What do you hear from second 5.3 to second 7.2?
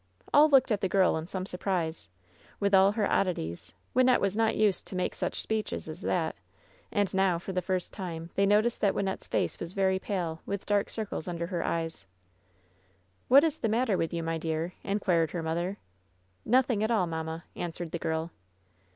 speeches as that. And